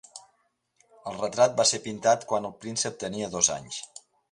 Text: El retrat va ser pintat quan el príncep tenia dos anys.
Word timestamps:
El 1.11 1.19
retrat 1.19 1.53
va 1.59 1.67
ser 1.73 1.81
pintat 1.85 2.27
quan 2.33 2.49
el 2.51 2.57
príncep 2.65 2.99
tenia 3.07 3.31
dos 3.39 3.53
anys. 3.61 3.81